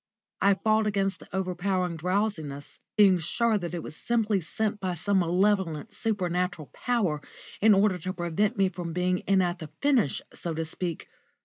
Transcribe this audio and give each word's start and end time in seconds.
I 0.41 0.55
fought 0.55 0.87
against 0.87 1.19
the 1.19 1.27
overpowering 1.31 1.95
drowsiness, 1.95 2.79
being 2.97 3.19
sure 3.19 3.59
that 3.59 3.75
it 3.75 3.83
was 3.83 3.95
simply 3.95 4.41
sent 4.41 4.79
by 4.79 4.95
some 4.95 5.19
malevolent, 5.19 5.93
supernatural 5.93 6.71
power, 6.73 7.21
in 7.61 7.75
order 7.75 7.99
to 7.99 8.13
prevent 8.13 8.57
me 8.57 8.67
from 8.67 8.93
being 8.93 9.19
in 9.19 9.43
at 9.43 9.59
the 9.59 9.67
finish, 9.79 10.19
so 10.33 10.55
to 10.55 10.65
speak. 10.65 11.07